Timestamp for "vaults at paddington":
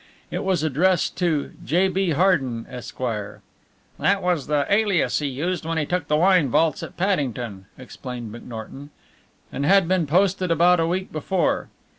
6.49-7.67